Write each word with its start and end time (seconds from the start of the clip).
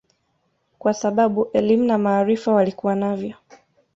Kwa 0.79 0.93
sababu 0.93 1.49
elimu 1.53 1.83
na 1.83 1.97
maarifa 1.97 2.51
walikuwa 2.53 2.95
navyo 2.95 3.35